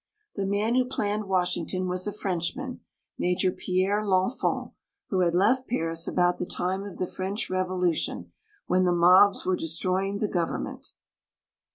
The 0.33 0.47
man 0.47 0.73
who 0.73 0.85
planned 0.85 1.25
Washington 1.27 1.87
was 1.87 2.07
a 2.07 2.11
Frenchman, 2.11 2.79
Major 3.19 3.51
Pierre 3.51 4.03
r 4.03 4.23
Enfant, 4.23 4.71
who 5.09 5.19
had 5.19 5.35
left 5.35 5.67
Paris 5.69 6.07
about 6.07 6.39
the 6.39 6.45
time 6.47 6.83
of 6.85 6.97
the 6.97 7.05
French 7.05 7.51
Revolution, 7.51 8.31
when 8.65 8.83
the 8.83 8.91
mobs 8.93 9.45
were 9.45 9.55
destroying 9.55 10.17
the 10.17 10.27
govern 10.27 10.63
ment. 10.63 10.93